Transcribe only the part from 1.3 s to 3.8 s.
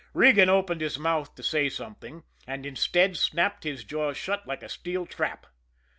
to say something and, instead, snapped